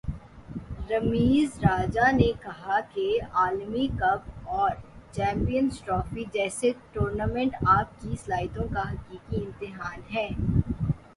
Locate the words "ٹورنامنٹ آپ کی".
6.91-8.15